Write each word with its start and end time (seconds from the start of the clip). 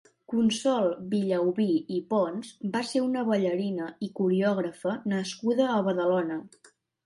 Consol 0.31 0.87
Villaubí 1.11 1.67
i 1.97 1.99
Pons 2.15 2.49
va 2.77 2.83
ser 2.93 3.03
una 3.09 3.27
ballarina 3.29 3.93
i 4.09 4.13
coreògrafa 4.23 4.99
nascuda 5.15 5.73
a 5.79 5.81
Badalona. 5.93 6.45